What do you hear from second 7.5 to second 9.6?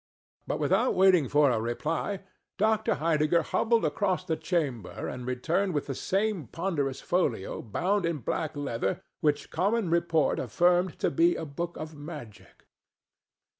bound in black leather which